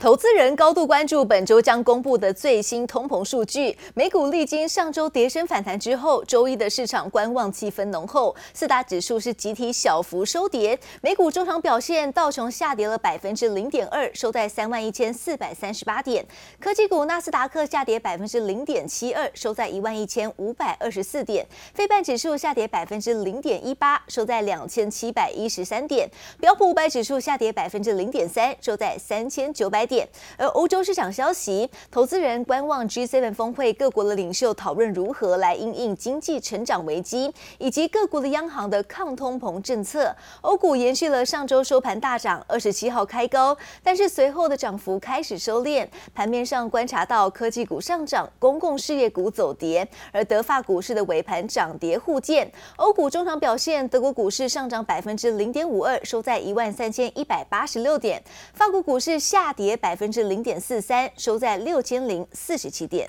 [0.00, 3.76] 投资人高度关注本周将公布的最新通膨数据。
[3.94, 10.78] 美股历经上周跌升反弹之后，周一的市场观望气氛浓厚，四大指数是集体小幅收跌。
[11.00, 16.22] 美股中场表现，道琼下跌了百分之零点二，收在三万一千四百三十八点；
[16.60, 21.44] 科技股纳斯达克下跌百分之零点七二，收在一万一千五百二十四点；
[21.74, 26.08] 非半指数下跌百分之零点一八，收在两千七百一十三点；
[26.38, 40.14] 标普五百指数下跌百分之零点三，收在三千九百点，而欧洲市场消息，投资人观望 G7 峰会各国的领袖讨论如何来应应经济成长危机，以及各国的央行的抗通膨政策。
[40.42, 45.88] 欧股延续了上周收盘大涨，二十七号开高，但是随后的涨幅开始收敛。
[46.14, 52.50] 盘面上观察到科技股上涨，公共事业股走跌，而德法股市的尾盘涨跌互见。
[52.76, 58.20] 欧股中场表现，德国股市上涨百分之零点五二，收在一万三千一百八十六点；
[58.52, 63.08] 法国股市下跌百分之零点四三，收在六千零四十七点。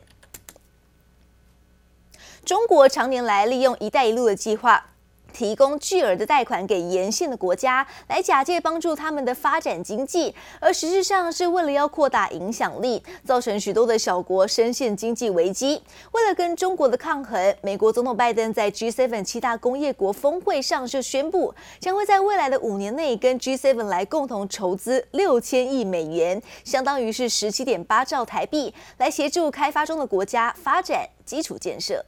[2.45, 4.91] 中国常年来利用“一带一路”的计划。
[5.33, 15.81] 提供巨额的贷款给沿线的国家，来假借帮助他们的发展经济，而实质上是为了要扩大影响力，造成许多的小国深陷经济危机。
[16.11, 32.03] 为了跟中国的抗衡，美国总统拜登在 G7 七大工业国峰会上就宣布，将会在未来的五年内跟 G7 来共同筹资六千亿美元，相当于是十七点八兆台币，来协助开发中的国家发展基础建设。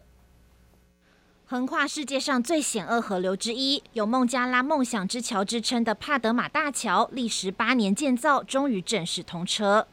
[1.52, 9.85] 横跨世界上最险恶河流之一，有“孟加拉梦想之桥”之称的帕德玛大桥，历时八年建造，终于正式通车。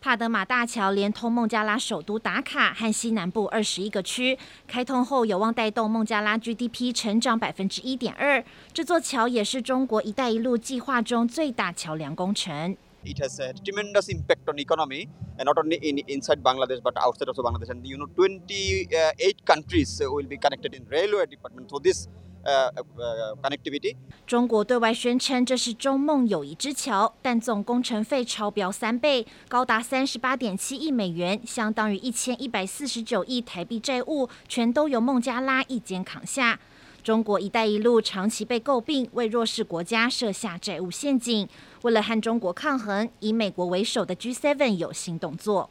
[0.00, 8.44] 帕德玛大桥连通孟加拉首都达卡和西南部二十一个区，开通后有望带动孟加拉 GDP 成长百分之一点二。
[8.72, 12.76] 这座桥也是中国“一带一路”计划中最大桥梁工程。
[13.02, 17.36] It has a tremendous impact on economy, and not only in inside Bangladesh, but outside of
[17.36, 17.70] Bangladesh.
[17.70, 21.70] And you know, 28 countries will be connected in railway department.
[21.70, 22.08] So this
[22.44, 23.96] uh, uh, connectivity.
[24.26, 36.60] 中国对外宣称这是中孟友谊之桥，但总工程费超标三倍，高达三十八点七亿美元，相当于一千一百四十九亿台币债务，全都由孟加拉一肩扛下。
[37.02, 41.48] 中国“一带一路”长期被诟病为弱势国家设下债务陷阱。
[41.82, 45.70] 为了和中国抗衡，以美国为首的 G7 有新动作。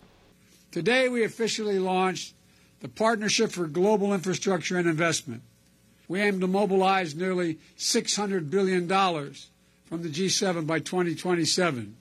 [0.72, 2.29] Today we officially launched
[2.79, 5.41] the Partnership for Global Infrastructure and Investment.
[6.07, 8.88] We aim to mobilize nearly $600 billion
[9.88, 11.94] from the G7 by 2027.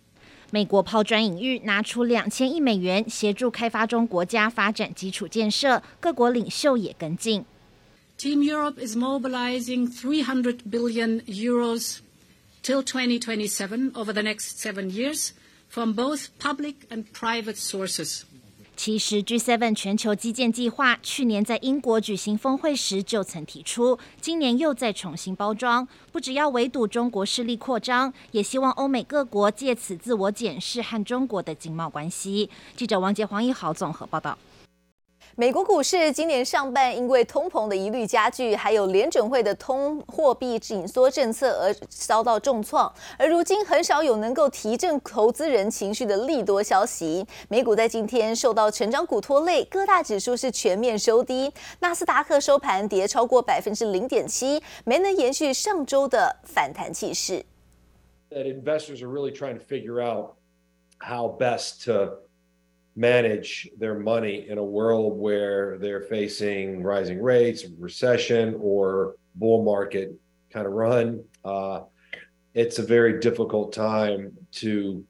[0.51, 7.45] 美国抛砖引玉，拿出两千亿美元协助开发中国家发展基础建设，各国领袖也跟进。
[8.19, 12.01] Team Europe is mobilizing 300 billion euros
[12.63, 15.33] till 2027 over the next seven years
[15.69, 18.25] from both public and private sources.
[18.77, 32.51] 其实 G7 全球基建计划去年在英国举行峰会时就曾提出，今年又再重新包装，不只要围堵中国势力扩张，也希望欧美各国借此自我检视和中国的经贸关系。
[32.77, 34.37] 记者王杰、黄一豪综合报道。
[35.41, 47.25] 美国股市今年上半因为通膨的疑虑加剧，还有联准会的通货币紧缩政策而遭到重创，而如今很少有能够提振投资人情绪的利多消息。
[47.49, 57.47] 美股在今天受到成长股拖累，各大指数是全面收低，纳斯达克收盘跌超过百分之零点七，没能延续上周的反弹气势。
[62.99, 70.13] Manage their money in a world where they're facing rising rates, recession, or bull market
[70.51, 71.23] kind of run.
[71.45, 71.83] Uh,
[72.55, 75.05] it's a very difficult time to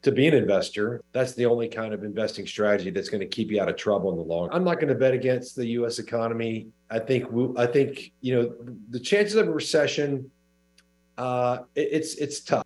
[0.00, 1.02] to be an investor.
[1.12, 4.10] That's the only kind of investing strategy that's going to keep you out of trouble
[4.12, 4.48] in the long.
[4.52, 5.98] I'm not going to bet against the U.S.
[5.98, 6.68] economy.
[6.90, 8.54] I think we, I think you know
[8.90, 10.30] the chances of a recession.
[11.18, 12.64] Uh, it, it's it's tough.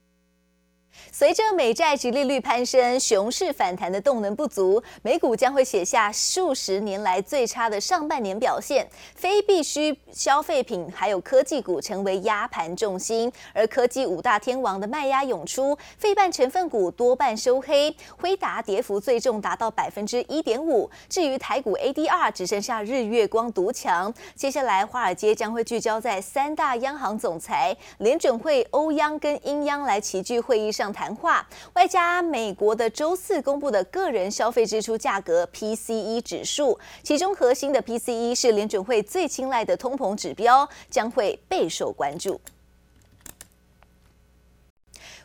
[1.12, 8.86] 随着美债殖利率攀升，熊市反弹的动能不足，美股将会写下数十年来最差的上半年表现。
[9.14, 20.90] 非必需消费品还有科技股成为压盘重心，而科技五大天王的卖压涌出，费半成分股多半收黑，辉达跌幅最重达到百分之一点五。
[21.08, 24.12] 至于台股 ADR 只剩下日月光独强。
[24.34, 30.89] 接下来华尔街将会聚焦在三大央行总裁、联准会、欧央跟英央来齐聚会议上。
[30.92, 42.40] 谈话，外加美国的周四公布的个人消费支出价格 PCE 指数，其中核心的 PCE 是联准会最青睐的通膨指标，将会备受关注。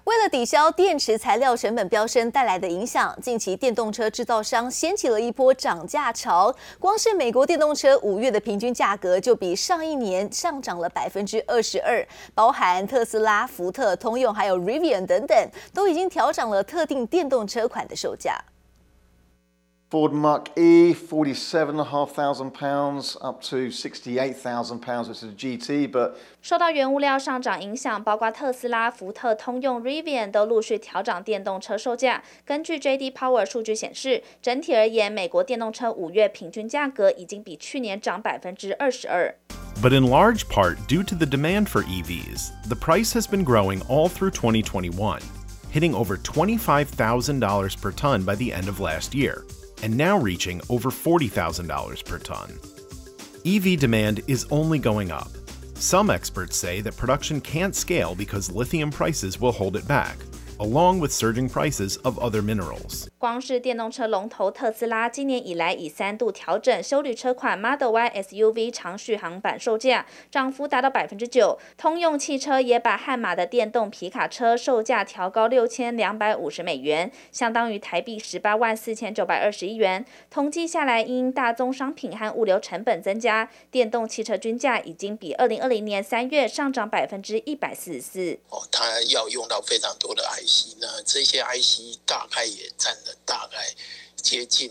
[0.06, 6.56] 为了抵消电池材料成本飙升带来的影响，近期电动车制造商掀起了一波涨价潮。
[6.78, 18.40] 光是美国电动车五月的平均价格就比上一年上涨了百分之二十二，包含特斯拉、福特、通用还有 Rivian 等等，都已经调涨了特定电动车款的售价。
[19.91, 25.35] Ford Mach-E, forty-seven and a half thousand pounds, up to sixty-eight thousand pounds, which is a
[25.35, 32.23] GT, but 受到原物料上涨影响，包括特斯拉、福特、通用、Rivian 都陆续调涨电动车售价。
[32.45, 39.35] 根据 JD Power 数据显示，整体而言，美国电动车五月平均价格已经比去年涨百分之二十二。
[39.83, 44.09] But in large part due to the demand for EVs, the price has been growing all
[44.09, 45.21] through 2021,
[45.73, 49.43] hitting over $25,000 per ton by the end of last year.
[49.84, 52.60] and now reaching over $40,000 per ton.
[53.46, 55.30] EV demand is only going up.
[55.76, 60.18] Some experts say that production can't scale because lithium prices will hold it back.
[60.60, 63.10] along with surging prices of other minerals.
[63.18, 71.58] 光是电动车龙头特斯拉，今年以来已三度调整修理车款 Model Y SUV 长续航版售价，涨幅达到百分之九。
[71.78, 80.06] 通用汽车也把悍马的电动皮卡车售价调高六千两百五十美元，相当于台币十八万四千九百二十一元。
[80.30, 88.40] 统计下来，因大宗商品和物流成本增加，电动汽车均价已经比二零二零年三月上涨百分之一百四十四。
[88.50, 92.94] 哦，它要用到非常多的 IC，那这些 IC 大概也占
[93.26, 93.58] 大概
[94.16, 94.70] 接近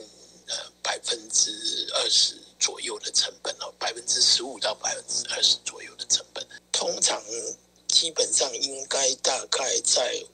[0.49, 1.51] 呃百分之
[1.95, 7.21] 二十左右的成本哦，百分之十五到百分之二十左右的成本，通常
[7.87, 10.25] 基本上应该大概在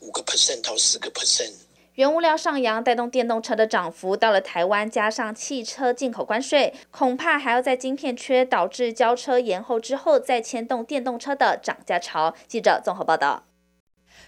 [0.00, 1.52] 五个 percent 到十个 percent。
[1.94, 12.36] 原物料上扬带动电动车的涨幅，到了台湾加上汽车进口关税，恐怕还要在晶片缺导致交车延后之后，再牵动电动车的涨价潮。
[12.46, 13.47] 记者综合报道。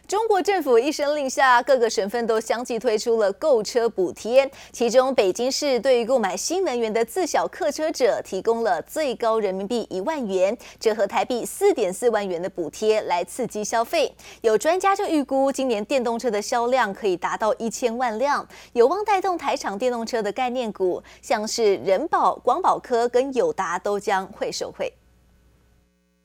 [0.07, 4.51] 中国政府一声令下，各个省份都相继推出了购车补贴。
[4.73, 14.13] 其中，北京市对于购买新能源的自小客车者，提供了最高人民币一万元，折合台币四点四万元的补贴，来刺激消费。
[14.41, 24.93] 有专家就预估，今年电动车的销量可以达到一千万辆，有望带动台厂电动车的概念股，像是人保、光宝科跟友达都将会受惠。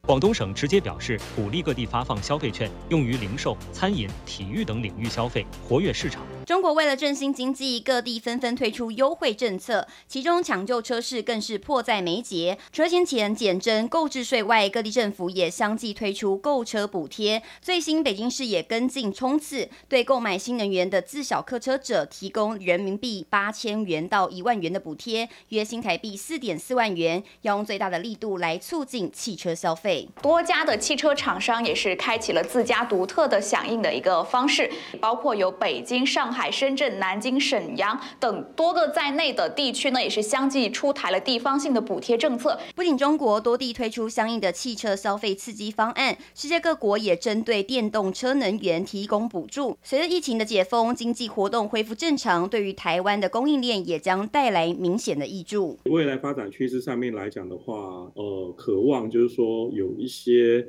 [0.06, 6.22] 广东省直接表示，鼓励各地发放消费券，用于零售、餐饮、体育等领域消费，活跃市场。
[6.46, 12.56] 中国为了振兴经济，各地纷纷推出优惠政策，其中抢救车市更是迫在眉睫。
[12.72, 17.42] 车险前减征、购置税外，各地政府也相继推出购车补贴。
[17.62, 30.08] 最新北京市也跟进冲刺，对购买新能源的自小客车者提供人民币八千元到一万元的补贴，约新台币四点四万元，要用最大的力度来促进汽车消费。
[30.22, 34.72] 多家的汽车厂商也是开启了自家独特的响应的一个方式，
[35.02, 42.60] 包括有北京、上、深圳、南京、沈阳等多个在内的地区呢，也是相继出台了地方性的补贴政策。
[42.76, 49.78] 不仅中国多地推出相应的汽车消费刺激方案，世界各国也针对电动车能源提供补助。
[49.82, 55.80] 随着疫情的解封，经济活动恢复正常，对于台湾的供应链也将带来明显的益助。
[55.86, 59.86] 未来发展趋势上面来讲的话，呃，渴望就是说有。
[59.86, 60.68] 有一些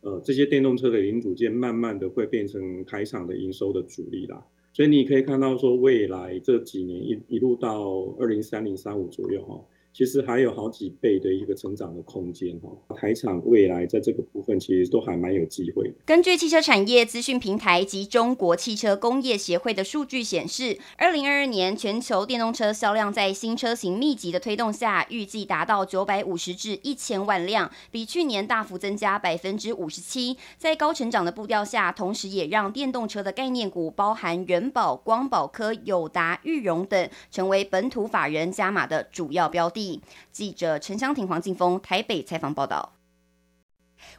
[0.00, 4.42] 呃，这些电动车的零组件，慢慢的会变成台厂的营收的主力啦。
[4.74, 9.64] 所以你可以看到说，未来这几年一一路到二零三零三五左右哈。
[9.96, 15.94] 其实还有好几倍的一个成长的空间哈，台厂未来在这个部分其实都还蛮有机会的。
[16.04, 30.36] 根据汽车产业资讯平台及中国汽车工业协会的数据显示，二零二二年全球电动车销量在新车型密集的推动下，预计达到九百五十至一千万辆，比去年大幅增加百分之五十七。
[30.58, 39.83] 在高成长的步调下，同时也让电动车的概念股，包含仁宝、光宝科、友达、裕荣等，成为本土法人加码的主要标的。
[40.32, 42.93] 记者陈湘婷、黄静峰台北采访报道。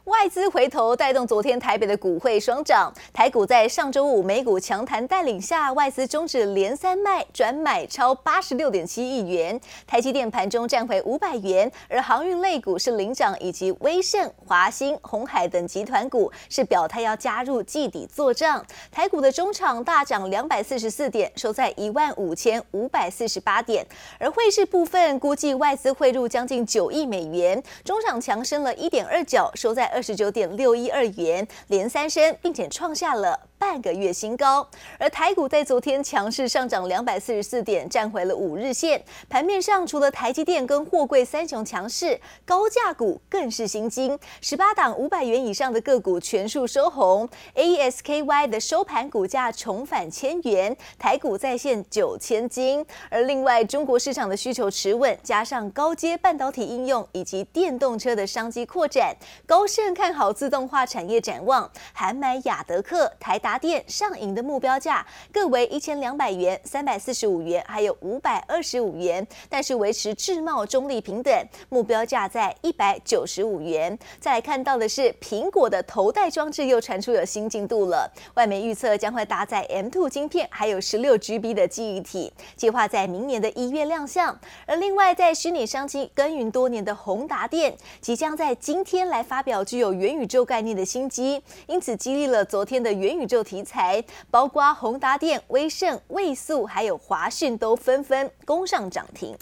[0.04, 9.60] 外资回头带动昨天台北的股汇双涨，台股在上周五美股强弹带领下，外资终止连三卖，转买超八十六点七亿元。
[9.86, 18.64] 台积电盘中站回五百元，而航运类股是领涨，以及威盛、华兴、鸿海等集团股是表态要加入季底作账。
[18.92, 23.84] 台股的中场大涨两百四十四点，收在一万五千五百四十八点。
[24.20, 29.86] 而汇市部分，估计外资汇入将近九亿美元，中场强升了一点二角，收在。
[29.96, 34.68] 二十九点六一二元，连三升，并且创下了半个月新高。
[34.98, 39.02] 而台股在昨天强势上涨两百四十四点，站回了五日线。
[39.28, 47.28] 盘面上除了台积电跟货柜三雄强势，高价股更是新惊，十八档五百元以上的个股全数收红。
[47.54, 52.84] ASKY 的收盘股价重返千元，台股再现九千金。
[53.10, 59.14] 而另外，中国市场的需求持稳，加上高阶半导体应用以及电动车的商机扩展，
[59.46, 71.32] 高盛看好自动化产业展望，还买亚德客、台达电上银的目标价各为一千两百元、三百四十五元，还有五百二十五元，但是维持智贸中立平等，
[71.68, 73.96] 目标价在一百九十五元。
[74.18, 84.36] 再来看到的是，苹果的头戴装置又传出有新进度了，外媒预测将会搭载 M2 晶片，还有十六 GB 的记忆体，计划在明年的一月亮相。
[84.66, 99.36] 而另外，在虚拟商机耕耘多年的宏达电，即将在今天来发表具有元宇宙概念的新机，因此激励了昨天的元宇宙题材，包括宏达电、威盛、卫素，还有华讯都纷纷攻上涨停。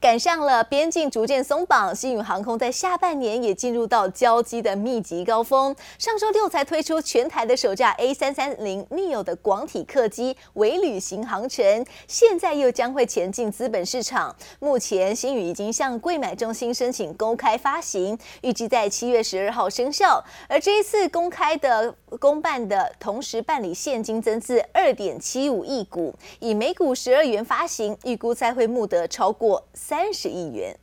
[0.00, 5.76] 赶上了边境逐渐松绑，新宇航空在下半年也进入到交机的密集高峰。
[5.98, 14.34] 上周六才推出全台的首架 A 三三零 neo 的广体客机为旅行航程，现在又将会前进资本市场。
[14.58, 20.24] 目前新宇已经向柜买中心申请公开发行，预计在七月十二号生效。
[20.48, 29.62] 而这一次公开的公办的同时办理现金增资二点七五亿股，以每股十二元发行，预估再会募得超过。
[29.90, 30.78] 三十亿元。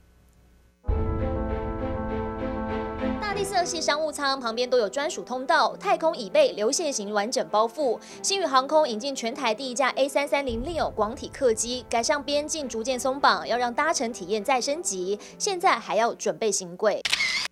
[3.48, 7.98] 色系商务舱旁边都有专属通道，太空椅背流线型完整包覆。
[8.22, 15.18] 星宇航空引进全台第一架 A 三三零 neo 广体客机，改上边境逐渐松绑，要让搭乘体验再升级。
[15.40, 17.02] 现在还要准备新柜。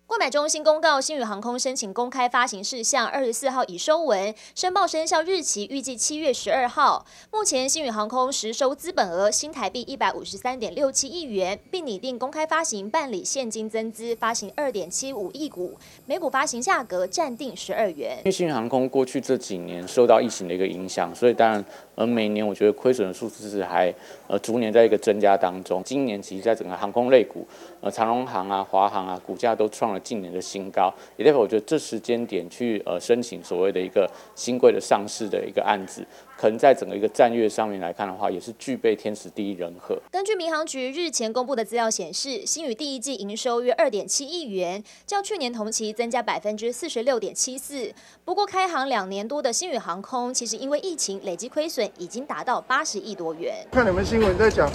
[0.08, 7.04] 购买中心公告，星宇航空申请公开发行事项，二十四号已收文，申报生效日期预计七月十二号。
[7.32, 15.76] 目前星宇航空实收资本额新台币一百五十三点六七亿元，并拟定公开发行办理现金增资，发行二点七五亿股，
[16.06, 18.16] 每股发行价格暂定十二元。
[18.18, 21.64] 因为星宇航空过去这几年受到疫情的一个影响，所以当然。
[21.96, 23.92] 而每年我觉得亏损的数字是还
[24.28, 25.82] 呃逐年在一个增加当中。
[25.82, 27.44] 今年其实在整个航空类股，
[27.80, 30.92] 呃长荣航啊、华航啊，股价都创了近年的新高。
[31.16, 36.06] 也代表我觉得这时间点去呃申请所谓的一个新贵的上市的一个案子。
[36.38, 39.98] 可能在整个一个战略上面来看的话，也是具备天时地利人和。
[40.12, 47.90] 根据民航局日前公布的资料显示，星宇第一季营收约二点七亿元，较去年同期增加百分之四十六点七四。
[48.22, 53.54] 不过开航两年多的星宇航空，其实因为疫情累计亏损已经达到八十亿多元。
[53.70, 54.68] 看你们新闻在讲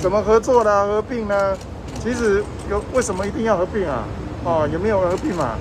[0.00, 1.56] 什么合作啦、合并呢？
[2.02, 4.04] 其实有为什么一定要合并啊？
[4.44, 5.58] 哦，有没有合并嘛？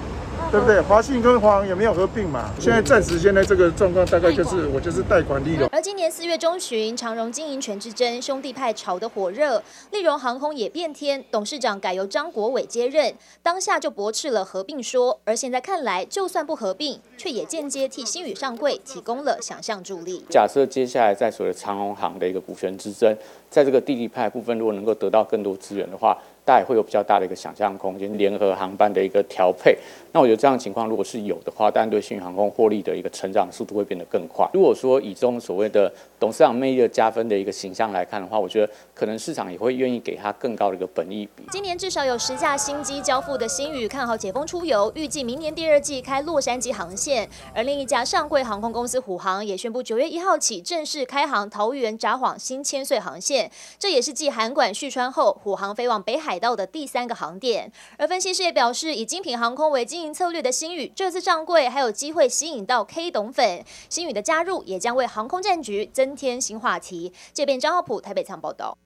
[0.52, 0.80] 对不对？
[0.82, 2.50] 华信跟华航也没有合并嘛？
[2.60, 5.68] 现在暂时现在这个状况，大概就是我就是贷款利用。
[5.72, 13.14] 而今年四月中旬，长荣经营权之争，兄弟派吵得火热，利荣航空也变天，董事长改由张国伟接任，
[13.44, 15.20] 当下就驳斥了合并说。
[15.26, 20.24] 而现在看来，就算不合并，却也间接替新宇上柜提供了想象助力。
[20.30, 23.14] 假设接下来在所谓的长荣航的一个股权之争，
[23.50, 26.18] 在这个弟弟派部分，如果能够得到更多资源的话。
[26.48, 29.78] 大概会有比较大的一个想象空间，联合航班的一个调配。
[30.14, 34.50] 那我觉得这样情况如果是有的话，当然对新宇航空获利的一个成长速度会变得更快。
[34.54, 41.44] 如果说以这种所谓的董事长魅力的加分的一个形象来看的话，我觉得可能市场也会愿意给他更高的一个本益比。
[41.52, 47.30] 今年至少有十架新机交付的新宇看好解封出游，预计明年第二季开洛杉矶航线。
[47.54, 63.64] 而另一家上柜航空公司虎航也宣布九月一号起正式开航桃园札幌新千岁航线，这也是继韩馆续川后虎航飞往北海到的第三个航点，而分析师也表示，以精品航空为经营策略的新宇，这次上柜还有机会吸引到 K 懂粉。
[63.90, 67.14] 新宇的加入也将为航空战局增添新话题。
[67.34, 68.78] 这边张浩普台北仓报道。